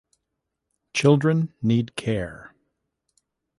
[0.95, 2.55] Children need care.